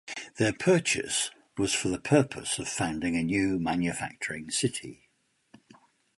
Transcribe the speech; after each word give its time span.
Their 0.37 0.51
purchase 0.51 1.29
was 1.59 1.75
for 1.75 1.89
the 1.89 1.99
purpose 1.99 2.57
of 2.57 2.67
founding 2.67 3.15
a 3.15 3.21
new 3.21 3.59
manufacturing 3.59 4.49
city. 4.49 5.11